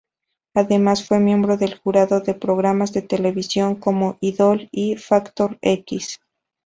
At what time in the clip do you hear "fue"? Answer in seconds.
1.07-1.19